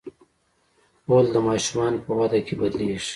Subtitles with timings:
[1.09, 3.09] غول د ماشومانو په وده کې بدلېږي.